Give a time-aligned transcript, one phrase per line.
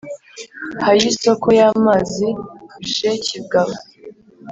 [0.83, 2.27] ha y isoko y amazi
[2.93, 2.93] j
[3.25, 3.75] kigaba